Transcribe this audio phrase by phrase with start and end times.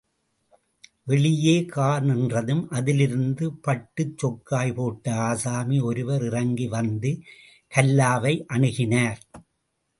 [1.03, 7.11] வெளியே கார் நின்றதும், அதிலிருந்து பட்டுச் சொக்காய் போட்ட ஆசாமி ஒருவர் இறங்கி வந்து,
[7.71, 9.21] கல்லாவை அணுகினார்.